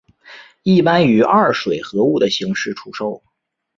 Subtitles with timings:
[0.63, 3.23] 一般以二水合物的形式出售。